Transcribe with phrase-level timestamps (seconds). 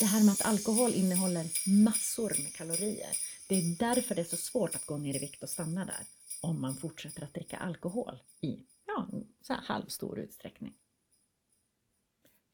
[0.00, 1.46] det här med att alkohol innehåller
[1.84, 3.16] massor med kalorier.
[3.48, 6.06] Det är därför det är så svårt att gå ner i vikt och stanna där
[6.40, 9.08] om man fortsätter att dricka alkohol i ja,
[9.42, 10.72] så här halvstor utsträckning.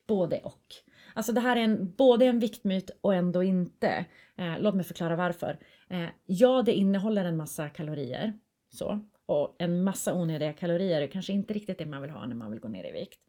[0.07, 0.75] Både och.
[1.15, 4.05] Alltså det här är en, både en viktmyt och ändå inte.
[4.37, 5.59] Eh, låt mig förklara varför.
[5.89, 8.39] Eh, ja, det innehåller en massa kalorier.
[8.73, 9.01] Så.
[9.27, 12.51] Och en massa onödiga kalorier är kanske inte riktigt det man vill ha när man
[12.51, 13.21] vill gå ner i vikt.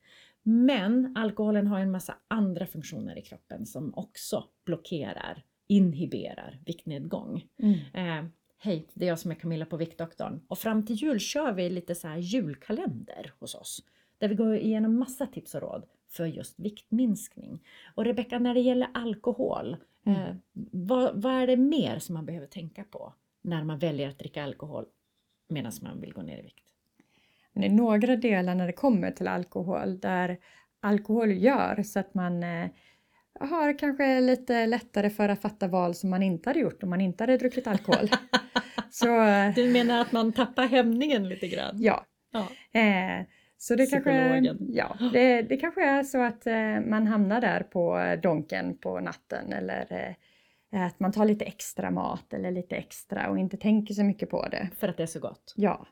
[0.43, 7.43] Men alkoholen har en massa andra funktioner i kroppen som också blockerar, inhiberar viktnedgång.
[7.57, 7.79] Mm.
[7.93, 8.31] Eh,
[8.63, 11.69] Hej, det är jag som är Camilla på Viktdoktorn och fram till jul kör vi
[11.69, 13.83] lite så julkalender hos oss
[14.17, 17.59] där vi går igenom massa tips och råd för just viktminskning.
[17.95, 20.21] Och Rebecka, när det gäller alkohol, mm.
[20.21, 20.35] eh,
[20.71, 24.43] vad, vad, är det mer som man behöver tänka på när man väljer att dricka
[24.43, 24.85] alkohol
[25.47, 26.70] medan man vill gå ner i vikt?
[27.53, 30.37] Det är några delar när det kommer till alkohol där
[30.81, 32.69] alkohol gör så att man eh,
[33.39, 37.01] har kanske lite lättare för att fatta val som man inte hade gjort om man
[37.01, 38.09] inte hade druckit alkohol.
[38.89, 41.75] så, eh, du menar att man tappar hämningen lite grann?
[41.75, 42.05] Ja.
[42.31, 42.47] ja.
[42.79, 43.25] Eh,
[43.57, 48.15] så det kanske, ja, det, det kanske är så att eh, man hamnar där på
[48.23, 50.15] donken på natten eller
[50.73, 54.29] eh, att man tar lite extra mat eller lite extra och inte tänker så mycket
[54.29, 54.69] på det.
[54.79, 55.53] För att det är så gott?
[55.55, 55.87] Ja.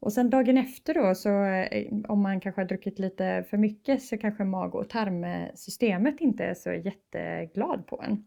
[0.00, 4.02] Och sen dagen efter då så eh, om man kanske har druckit lite för mycket
[4.02, 8.26] så kanske mag och tarmsystemet inte är så jätteglad på en.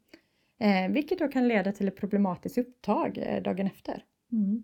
[0.60, 4.04] Eh, vilket då kan leda till ett problematiskt upptag eh, dagen efter.
[4.32, 4.64] Mm.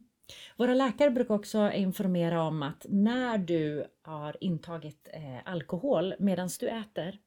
[0.57, 6.67] Våra läkare brukar också informera om att när du har intagit eh, alkohol medan du
[6.67, 7.19] äter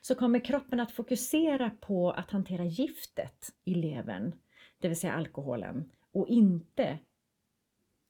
[0.00, 4.32] så kommer kroppen att fokusera på att hantera giftet i levern,
[4.78, 6.98] det vill säga alkoholen, och inte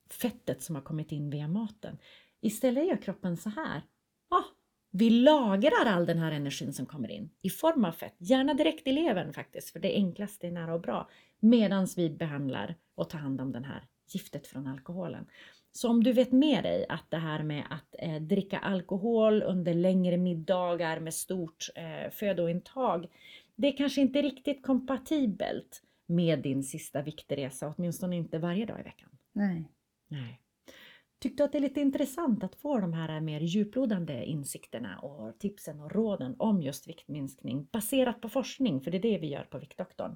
[0.09, 1.97] fettet som har kommit in via maten.
[2.41, 3.81] Istället gör kroppen så här.
[4.29, 4.43] Ah,
[4.91, 8.87] vi lagrar all den här energin som kommer in i form av fett, gärna direkt
[8.87, 12.75] i levern faktiskt, för det är enklast, det är nära och bra, medan vi behandlar
[12.95, 15.25] och tar hand om den här giftet från alkoholen.
[15.71, 19.73] Så om du vet med dig att det här med att eh, dricka alkohol under
[19.73, 23.07] längre middagar med stort eh, födointag,
[23.55, 28.83] det är kanske inte riktigt kompatibelt med din sista viktresa, åtminstone inte varje dag i
[28.83, 29.09] veckan.
[29.33, 29.65] Nej.
[30.07, 30.41] Nej.
[31.19, 35.39] Tyckte du att det är lite intressant att få de här mer djuplodande insikterna och
[35.39, 39.43] tipsen och råden om just viktminskning baserat på forskning, för det är det vi gör
[39.43, 40.15] på Viktdoktorn.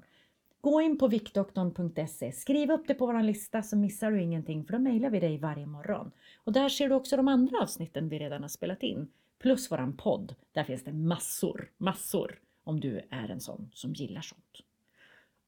[0.60, 4.72] Gå in på viktdoktorn.se, skriv upp det på vår lista så missar du ingenting för
[4.72, 6.10] då mejlar vi dig varje morgon.
[6.44, 9.96] Och där ser du också de andra avsnitten vi redan har spelat in, plus våran
[9.96, 10.34] podd.
[10.52, 14.60] Där finns det massor, massor om du är en sån som gillar sånt.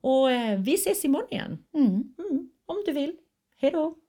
[0.00, 1.64] Och eh, vi ses imorgon igen.
[1.72, 2.14] Mm.
[2.18, 3.16] Mm, om du vill.
[3.56, 4.01] Hejdå!